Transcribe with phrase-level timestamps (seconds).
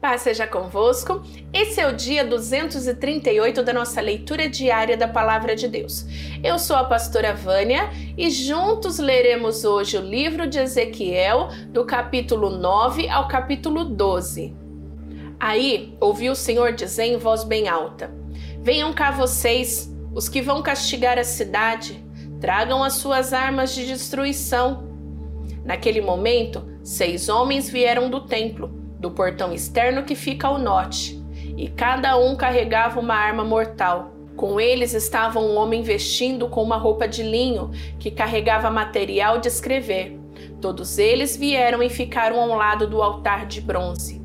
[0.00, 1.22] Paz seja convosco.
[1.52, 6.06] Esse é o dia 238 da nossa leitura diária da Palavra de Deus.
[6.42, 12.48] Eu sou a pastora Vânia e juntos leremos hoje o livro de Ezequiel, do capítulo
[12.48, 14.56] 9 ao capítulo 12.
[15.38, 18.10] Aí ouvi o Senhor dizer em voz bem alta:
[18.62, 22.02] Venham cá vocês, os que vão castigar a cidade,
[22.40, 24.82] tragam as suas armas de destruição.
[25.62, 31.20] Naquele momento, seis homens vieram do templo do portão externo que fica ao norte,
[31.56, 34.12] e cada um carregava uma arma mortal.
[34.36, 39.48] Com eles estava um homem vestindo com uma roupa de linho que carregava material de
[39.48, 40.18] escrever.
[40.60, 44.20] Todos eles vieram e ficaram ao lado do altar de bronze.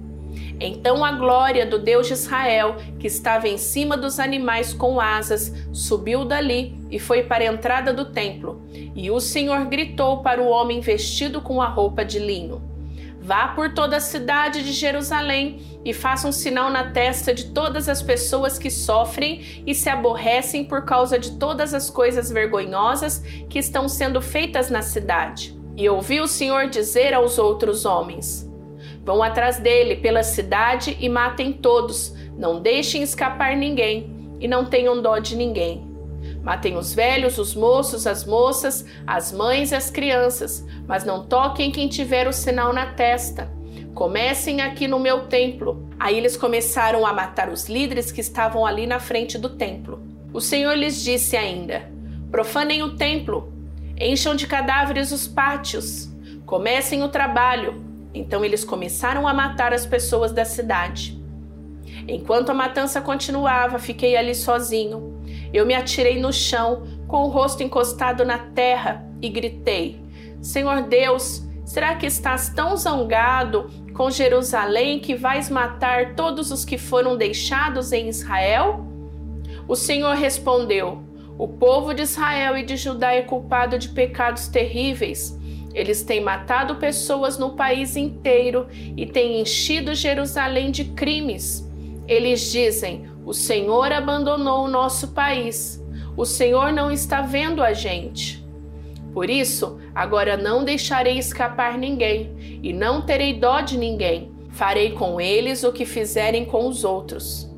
[0.60, 5.54] Então a glória do Deus de Israel, que estava em cima dos animais com asas,
[5.74, 8.62] subiu dali e foi para a entrada do templo.
[8.96, 12.62] E o Senhor gritou para o homem vestido com a roupa de linho:
[13.26, 17.90] Vá por toda a cidade de Jerusalém e faça um sinal na testa de todas
[17.90, 23.58] as pessoas que sofrem e se aborrecem por causa de todas as coisas vergonhosas que
[23.58, 25.60] estão sendo feitas na cidade.
[25.76, 28.48] E ouvi o Senhor dizer aos outros homens:
[29.04, 35.02] Vão atrás dele pela cidade e matem todos, não deixem escapar ninguém, e não tenham
[35.02, 35.85] dó de ninguém.
[36.46, 41.72] Matem os velhos, os moços, as moças, as mães e as crianças, mas não toquem
[41.72, 43.52] quem tiver o sinal na testa.
[43.96, 45.90] Comecem aqui no meu templo.
[46.00, 50.00] Aí eles começaram a matar os líderes que estavam ali na frente do templo.
[50.32, 51.90] O Senhor lhes disse ainda:
[52.30, 53.52] Profanem o templo,
[54.00, 56.12] encham de cadáveres os pátios,
[56.46, 57.84] comecem o trabalho.
[58.14, 61.20] Então eles começaram a matar as pessoas da cidade.
[62.08, 65.15] Enquanto a matança continuava, fiquei ali sozinho
[65.56, 70.00] eu me atirei no chão, com o rosto encostado na terra, e gritei:
[70.42, 76.78] Senhor Deus, será que estás tão zangado com Jerusalém que vais matar todos os que
[76.78, 78.86] foram deixados em Israel?
[79.68, 81.04] O Senhor respondeu:
[81.38, 85.38] O povo de Israel e de Judá é culpado de pecados terríveis.
[85.74, 91.70] Eles têm matado pessoas no país inteiro e têm enchido Jerusalém de crimes.
[92.08, 95.84] Eles dizem: o Senhor abandonou o nosso país.
[96.16, 98.46] O Senhor não está vendo a gente.
[99.14, 104.32] Por isso, agora não deixarei escapar ninguém e não terei dó de ninguém.
[104.52, 107.50] Farei com eles o que fizerem com os outros.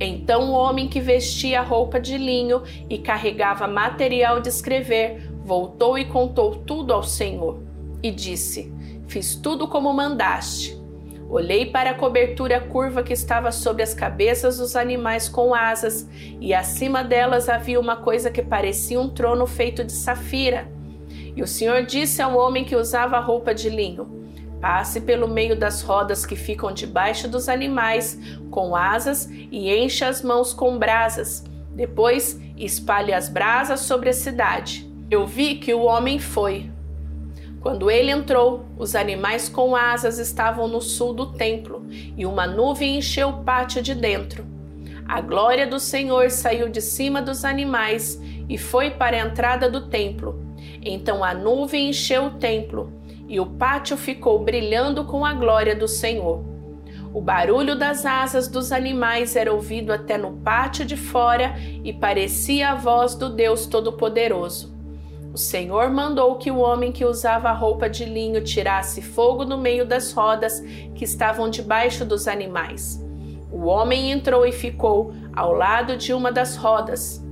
[0.00, 6.04] Então o homem que vestia roupa de linho e carregava material de escrever voltou e
[6.04, 7.62] contou tudo ao Senhor
[8.02, 8.72] e disse:
[9.06, 10.81] Fiz tudo como mandaste.
[11.32, 16.06] Olhei para a cobertura curva que estava sobre as cabeças dos animais com asas,
[16.38, 20.70] e acima delas havia uma coisa que parecia um trono feito de safira.
[21.34, 24.26] E o Senhor disse ao homem que usava roupa de linho:
[24.60, 28.20] Passe pelo meio das rodas que ficam debaixo dos animais
[28.50, 31.44] com asas e encha as mãos com brasas.
[31.70, 34.86] Depois espalhe as brasas sobre a cidade.
[35.10, 36.71] Eu vi que o homem foi.
[37.62, 41.86] Quando ele entrou, os animais com asas estavam no sul do templo
[42.16, 44.44] e uma nuvem encheu o pátio de dentro.
[45.06, 49.88] A glória do Senhor saiu de cima dos animais e foi para a entrada do
[49.88, 50.44] templo.
[50.82, 52.92] Então a nuvem encheu o templo
[53.28, 56.44] e o pátio ficou brilhando com a glória do Senhor.
[57.14, 62.70] O barulho das asas dos animais era ouvido até no pátio de fora e parecia
[62.70, 64.81] a voz do Deus Todo-Poderoso.
[65.32, 69.56] O Senhor mandou que o homem que usava a roupa de linho tirasse fogo no
[69.56, 70.60] meio das rodas
[70.94, 73.02] que estavam debaixo dos animais.
[73.50, 77.24] O homem entrou e ficou ao lado de uma das rodas.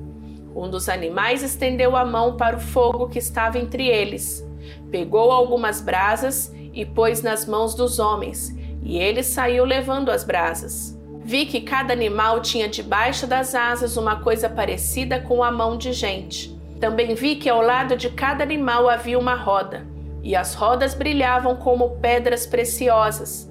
[0.56, 4.46] Um dos animais estendeu a mão para o fogo que estava entre eles,
[4.90, 10.98] pegou algumas brasas e pôs nas mãos dos homens, e ele saiu levando as brasas.
[11.22, 15.92] Vi que cada animal tinha debaixo das asas uma coisa parecida com a mão de
[15.92, 16.59] gente.
[16.80, 19.86] Também vi que ao lado de cada animal havia uma roda,
[20.22, 23.50] e as rodas brilhavam como pedras preciosas.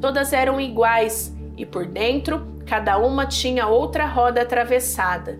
[0.00, 5.38] Todas eram iguais, e por dentro cada uma tinha outra roda atravessada.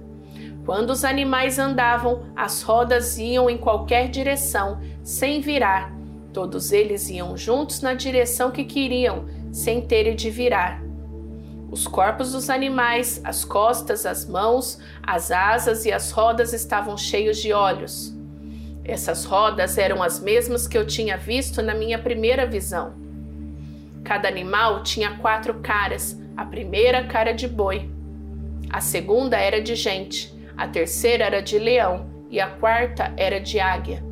[0.67, 5.93] Quando os animais andavam, as rodas iam em qualquer direção, sem virar.
[6.32, 10.90] Todos eles iam juntos na direção que queriam, sem terem de virar.
[11.70, 17.38] Os corpos dos animais, as costas, as mãos, as asas e as rodas estavam cheios
[17.38, 18.12] de olhos.
[18.84, 22.94] Essas rodas eram as mesmas que eu tinha visto na minha primeira visão.
[24.02, 27.88] Cada animal tinha quatro caras: a primeira cara de boi,
[28.69, 33.61] a segunda era de gente, a terceira era de leão e a quarta era de
[33.61, 34.02] águia.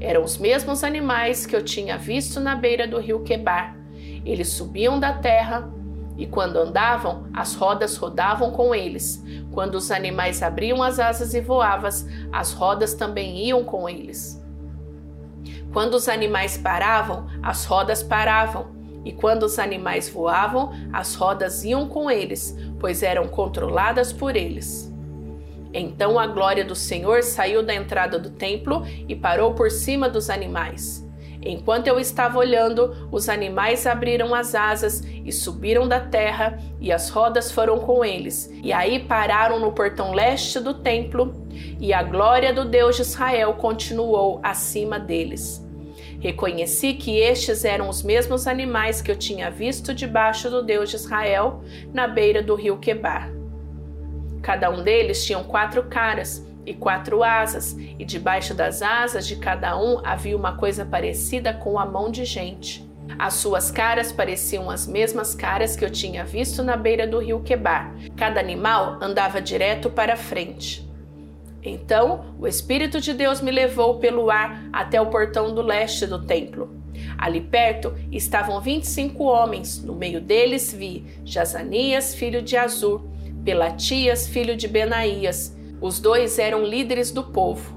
[0.00, 3.76] Eram os mesmos animais que eu tinha visto na beira do rio Quebar.
[4.24, 5.70] Eles subiam da terra
[6.18, 9.22] E quando andavam, as rodas rodavam com eles.
[9.52, 11.90] Quando os animais abriam as asas e voavam,
[12.32, 14.42] as rodas também iam com eles.
[15.72, 18.74] Quando os animais paravam, as rodas paravam.
[19.04, 24.92] E quando os animais voavam, as rodas iam com eles, pois eram controladas por eles.
[25.72, 30.30] Então a glória do Senhor saiu da entrada do templo e parou por cima dos
[30.30, 31.06] animais.
[31.42, 37.10] Enquanto eu estava olhando, os animais abriram as asas e subiram da terra, e as
[37.10, 38.48] rodas foram com eles.
[38.62, 41.34] E aí pararam no portão leste do templo,
[41.80, 45.66] e a glória do Deus de Israel continuou acima deles.
[46.20, 50.96] Reconheci que estes eram os mesmos animais que eu tinha visto debaixo do Deus de
[50.96, 51.62] Israel,
[51.92, 53.30] na beira do rio Quebar.
[54.42, 59.76] Cada um deles tinha quatro caras e quatro asas, e debaixo das asas de cada
[59.76, 62.85] um havia uma coisa parecida com a mão de gente.
[63.18, 67.40] As suas caras pareciam as mesmas caras que eu tinha visto na beira do rio
[67.40, 67.94] Quebar.
[68.16, 70.86] Cada animal andava direto para frente.
[71.62, 76.24] Então o Espírito de Deus me levou pelo ar até o portão do leste do
[76.24, 76.76] templo.
[77.18, 79.82] Ali perto estavam vinte e cinco homens.
[79.82, 83.02] No meio deles vi Jazanias, filho de Azur,
[83.44, 87.74] Pelatias, filho de Benaías, os dois eram líderes do povo.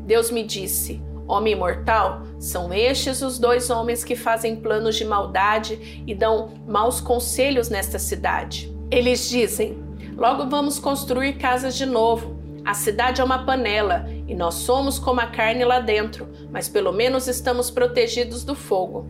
[0.00, 6.02] Deus me disse: Homem mortal, são estes os dois homens que fazem planos de maldade
[6.06, 8.74] e dão maus conselhos nesta cidade.
[8.90, 9.82] Eles dizem:
[10.16, 12.36] Logo vamos construir casas de novo.
[12.64, 16.92] A cidade é uma panela e nós somos como a carne lá dentro, mas pelo
[16.92, 19.06] menos estamos protegidos do fogo.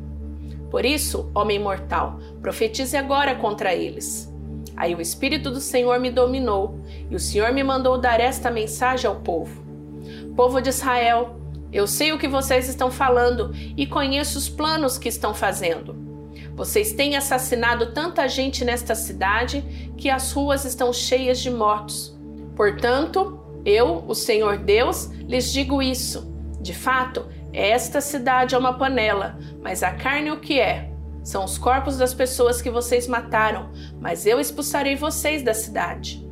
[0.70, 4.32] Por isso, homem mortal, profetize agora contra eles.
[4.76, 9.08] Aí o Espírito do Senhor me dominou, e o Senhor me mandou dar esta mensagem
[9.08, 9.62] ao povo:
[10.34, 11.36] Povo de Israel,
[11.74, 15.96] eu sei o que vocês estão falando e conheço os planos que estão fazendo.
[16.54, 22.16] Vocês têm assassinado tanta gente nesta cidade que as ruas estão cheias de mortos.
[22.54, 26.32] Portanto, eu, o Senhor Deus, lhes digo isso.
[26.60, 30.92] De fato, esta cidade é uma panela, mas a carne o que é?
[31.24, 36.24] São os corpos das pessoas que vocês mataram, mas eu expulsarei vocês da cidade.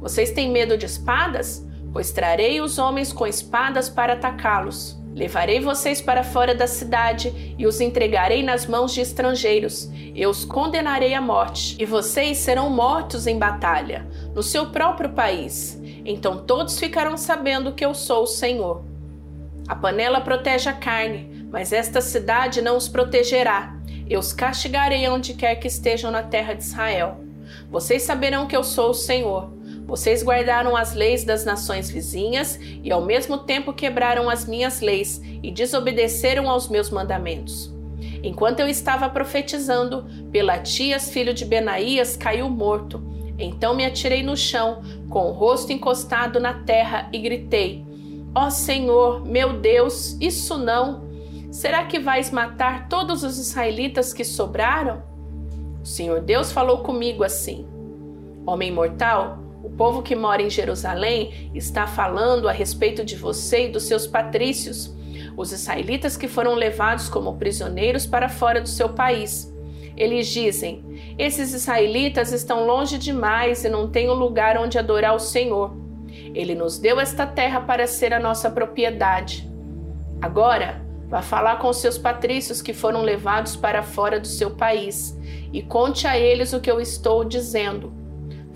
[0.00, 1.65] Vocês têm medo de espadas?
[1.96, 5.00] Pois trarei os homens com espadas para atacá-los.
[5.14, 9.90] Levarei vocês para fora da cidade e os entregarei nas mãos de estrangeiros.
[10.14, 15.80] Eu os condenarei à morte, e vocês serão mortos em batalha, no seu próprio país.
[16.04, 18.84] Então todos ficarão sabendo que eu sou o Senhor.
[19.66, 23.74] A panela protege a carne, mas esta cidade não os protegerá.
[24.06, 27.24] Eu os castigarei onde quer que estejam na terra de Israel.
[27.70, 29.55] Vocês saberão que eu sou o Senhor.
[29.86, 35.22] Vocês guardaram as leis das nações vizinhas e ao mesmo tempo quebraram as minhas leis
[35.42, 37.72] e desobedeceram aos meus mandamentos.
[38.22, 43.00] Enquanto eu estava profetizando, Pelatias, filho de Benaías, caiu morto.
[43.38, 47.84] Então me atirei no chão, com o rosto encostado na terra, e gritei:
[48.34, 51.06] Ó oh Senhor, meu Deus, isso não!
[51.50, 55.02] Será que vais matar todos os israelitas que sobraram?
[55.80, 57.66] O Senhor Deus falou comigo assim:
[58.44, 63.68] Homem mortal, o povo que mora em Jerusalém está falando a respeito de você e
[63.68, 64.94] dos seus patrícios,
[65.36, 69.52] os israelitas que foram levados como prisioneiros para fora do seu país.
[69.96, 70.84] Eles dizem:
[71.18, 75.76] Esses israelitas estão longe demais e não têm um lugar onde adorar o Senhor.
[76.32, 79.50] Ele nos deu esta terra para ser a nossa propriedade.
[80.22, 85.16] Agora, Vá falar com seus patrícios que foram levados para fora do seu país
[85.52, 87.95] e conte a eles o que eu estou dizendo.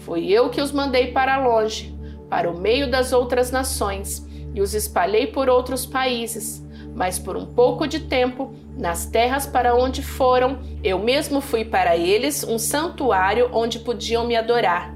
[0.00, 1.94] Fui eu que os mandei para longe,
[2.28, 6.64] para o meio das outras nações, e os espalhei por outros países.
[6.94, 11.96] Mas por um pouco de tempo, nas terras para onde foram, eu mesmo fui para
[11.96, 14.94] eles um santuário onde podiam me adorar.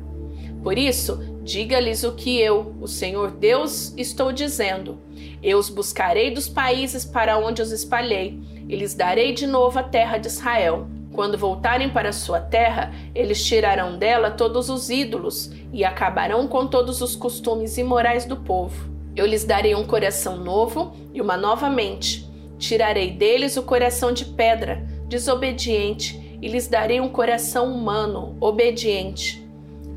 [0.62, 4.98] Por isso, diga-lhes o que eu, o Senhor Deus, estou dizendo.
[5.42, 9.82] Eu os buscarei dos países para onde os espalhei, e lhes darei de novo a
[9.82, 10.88] terra de Israel.
[11.14, 17.00] Quando voltarem para sua terra, eles tirarão dela todos os ídolos e acabarão com todos
[17.00, 18.90] os costumes imorais do povo.
[19.14, 22.28] Eu lhes darei um coração novo e uma nova mente.
[22.58, 29.48] Tirarei deles o coração de pedra, desobediente, e lhes darei um coração humano, obediente.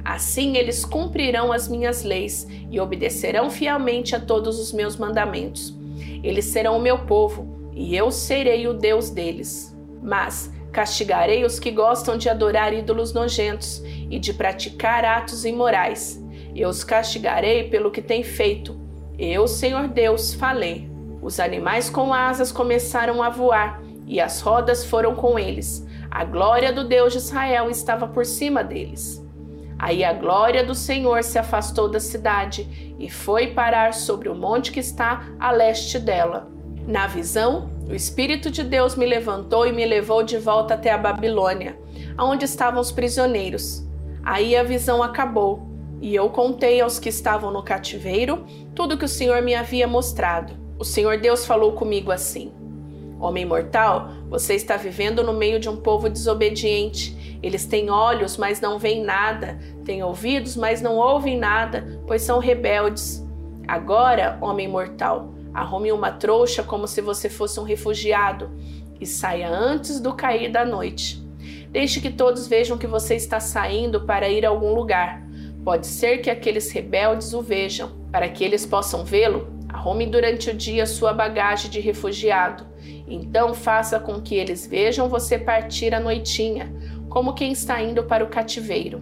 [0.06, 5.76] Assim eles cumprirão as minhas leis e obedecerão fielmente a todos os meus mandamentos.
[6.24, 9.76] Eles serão o meu povo e eu serei o Deus deles.
[10.00, 16.24] Mas castigarei os que gostam de adorar ídolos nojentos e de praticar atos imorais.
[16.56, 18.80] Eu os castigarei pelo que têm feito.
[19.18, 20.90] Eu, Senhor Deus, falei.
[21.22, 25.86] Os animais com asas começaram a voar e as rodas foram com eles.
[26.10, 29.24] A glória do Deus de Israel estava por cima deles.
[29.80, 34.72] Aí a glória do Senhor se afastou da cidade e foi parar sobre o monte
[34.72, 36.50] que está a leste dela.
[36.88, 40.98] Na visão, o Espírito de Deus me levantou e me levou de volta até a
[40.98, 41.78] Babilônia,
[42.18, 43.86] onde estavam os prisioneiros.
[44.24, 45.68] Aí a visão acabou,
[46.00, 50.54] e eu contei aos que estavam no cativeiro tudo que o Senhor me havia mostrado.
[50.80, 52.54] O Senhor Deus falou comigo assim:
[53.20, 57.38] Homem mortal, você está vivendo no meio de um povo desobediente.
[57.44, 62.40] Eles têm olhos, mas não veem nada, têm ouvidos, mas não ouvem nada, pois são
[62.40, 63.28] rebeldes.
[63.68, 68.52] Agora, homem mortal, arrume uma trouxa como se você fosse um refugiado
[69.02, 71.20] e saia antes do cair da noite.
[71.72, 75.26] Deixe que todos vejam que você está saindo para ir a algum lugar.
[75.64, 77.90] Pode ser que aqueles rebeldes o vejam.
[78.12, 82.66] Para que eles possam vê-lo, arrume durante o dia sua bagagem de refugiado.
[83.08, 86.72] Então faça com que eles vejam você partir à noitinha,
[87.10, 89.02] como quem está indo para o cativeiro.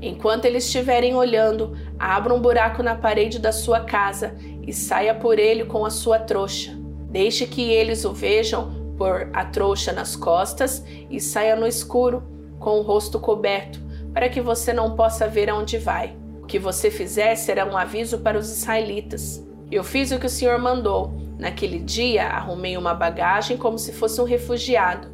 [0.00, 4.34] Enquanto eles estiverem olhando, abra um buraco na parede da sua casa
[4.66, 6.76] e saia por ele com a sua trouxa.
[7.10, 12.22] Deixe que eles o vejam por a trouxa nas costas e saia no escuro,
[12.58, 13.80] com o rosto coberto,
[14.12, 16.16] para que você não possa ver aonde vai.
[16.42, 19.46] O que você fizer será um aviso para os israelitas.
[19.70, 21.12] Eu fiz o que o Senhor mandou.
[21.38, 25.08] Naquele dia, arrumei uma bagagem como se fosse um refugiado.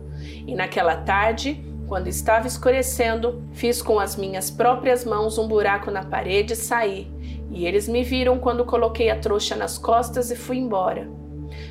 [0.46, 6.04] E naquela tarde, quando estava escurecendo, fiz com as minhas próprias mãos um buraco na
[6.04, 7.10] parede e saí.
[7.50, 11.10] E eles me viram quando coloquei a trouxa nas costas e fui embora.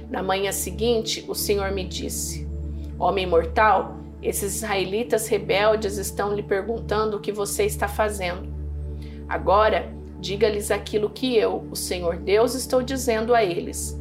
[0.10, 2.48] Na manhã seguinte, o Senhor me disse:
[2.98, 8.50] Homem mortal, esses israelitas rebeldes estão lhe perguntando o que você está fazendo.
[9.28, 13.98] Agora, diga-lhes aquilo que eu, o Senhor Deus, estou dizendo a eles.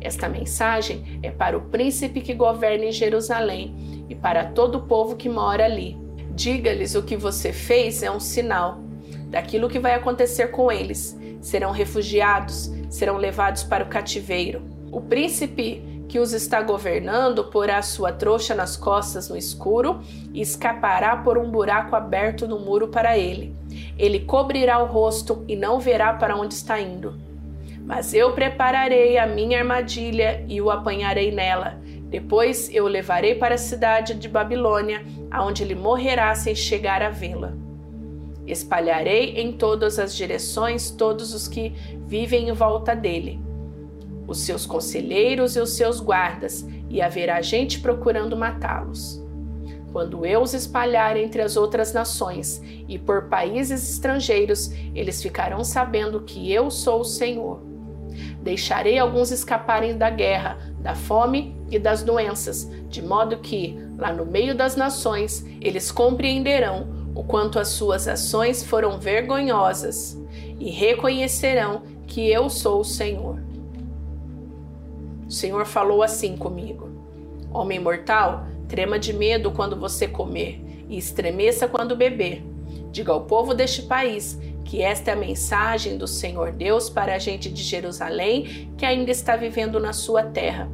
[0.00, 5.16] Esta mensagem é para o príncipe que governa em Jerusalém e para todo o povo
[5.16, 5.96] que mora ali.
[6.34, 8.80] Diga-lhes o que você fez é um sinal
[9.28, 11.18] daquilo que vai acontecer com eles.
[11.42, 14.62] Serão refugiados, serão levados para o cativeiro.
[14.90, 20.00] O príncipe que os está governando porá sua trouxa nas costas no escuro
[20.32, 23.56] e escapará por um buraco aberto no muro para ele.
[23.98, 27.18] Ele cobrirá o rosto e não verá para onde está indo.
[27.84, 31.80] Mas eu prepararei a minha armadilha e o apanharei nela.
[32.10, 37.08] Depois eu o levarei para a cidade de Babilônia, aonde ele morrerá sem chegar a
[37.08, 37.54] vê-la.
[38.52, 41.72] Espalharei em todas as direções todos os que
[42.06, 43.40] vivem em volta dele
[44.26, 49.22] os seus conselheiros e os seus guardas, e haverá gente procurando matá-los.
[49.92, 56.22] Quando eu os espalhar entre as outras nações e por países estrangeiros, eles ficarão sabendo
[56.22, 57.62] que eu sou o Senhor.
[58.42, 64.24] Deixarei alguns escaparem da guerra, da fome e das doenças, de modo que, lá no
[64.24, 70.18] meio das nações, eles compreenderão o quanto as suas ações foram vergonhosas
[70.58, 73.42] e reconhecerão que eu sou o Senhor.
[75.26, 76.88] O Senhor falou assim comigo:
[77.52, 82.42] Homem mortal, trema de medo quando você comer e estremeça quando beber.
[82.90, 87.18] Diga ao povo deste país que esta é a mensagem do Senhor Deus para a
[87.18, 90.70] gente de Jerusalém que ainda está vivendo na sua terra.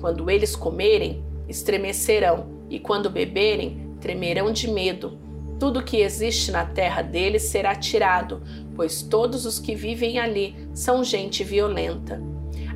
[0.00, 5.18] Quando eles comerem, estremecerão, e quando beberem, tremerão de medo.
[5.58, 8.42] Tudo que existe na terra deles será tirado,
[8.76, 12.22] pois todos os que vivem ali são gente violenta.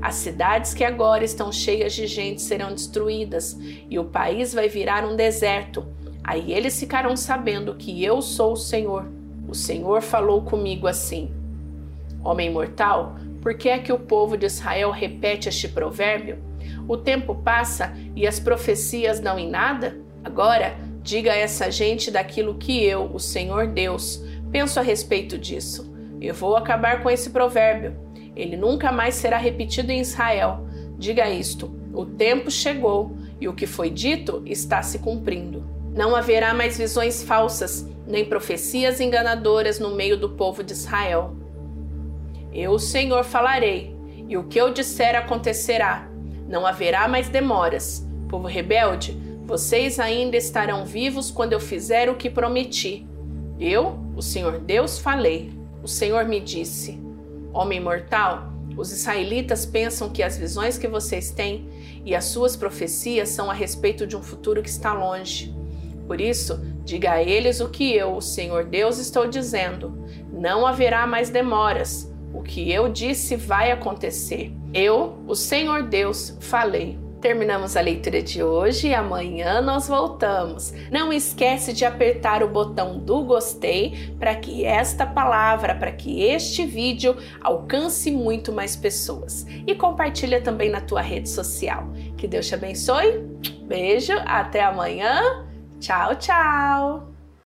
[0.01, 3.57] As cidades que agora estão cheias de gente serão destruídas
[3.89, 5.87] e o país vai virar um deserto.
[6.25, 9.07] Aí eles ficarão sabendo que eu sou o Senhor.
[9.49, 11.31] O Senhor falou comigo assim:
[12.25, 16.43] Homem mortal, por que é que o povo de Israel repete este provérbio?
[16.89, 20.01] O tempo passa e as profecias não em nada?
[20.25, 25.93] Agora, diga a essa gente daquilo que eu, o Senhor Deus, penso a respeito disso.
[26.21, 27.97] Eu vou acabar com esse provérbio.
[28.37, 30.67] Ele nunca mais será repetido em Israel.
[30.97, 35.65] Diga isto: o tempo chegou e o que foi dito está se cumprindo.
[35.95, 41.37] Não haverá mais visões falsas, nem profecias enganadoras no meio do povo de Israel.
[42.53, 43.95] Eu, o Senhor, falarei,
[44.29, 46.09] e o que eu disser acontecerá.
[46.49, 48.07] Não haverá mais demoras.
[48.29, 49.19] Povo rebelde,
[49.53, 53.07] vocês ainda estarão vivos quando eu fizer o que prometi.
[53.61, 55.53] Eu, o Senhor Deus, falei.
[55.83, 56.99] O Senhor me disse:
[57.53, 61.69] Homem mortal, os israelitas pensam que as visões que vocês têm
[62.03, 65.55] e as suas profecias são a respeito de um futuro que está longe.
[66.07, 70.03] Por isso, diga a eles o que eu, o Senhor Deus, estou dizendo.
[70.33, 72.11] Não haverá mais demoras.
[72.33, 74.51] O que eu disse vai acontecer.
[74.73, 77.02] Eu, o Senhor Deus, falei.
[77.23, 80.75] Terminamos a leitura de hoje e amanhã nós voltamos.
[80.91, 86.67] Não esquece de apertar o botão do gostei para que esta palavra, para que este
[86.67, 89.47] vídeo alcance muito mais pessoas.
[89.65, 91.87] E compartilha também na tua rede social.
[92.17, 93.21] Que Deus te abençoe.
[93.69, 95.47] Beijo, até amanhã.
[95.79, 97.12] Tchau, tchau.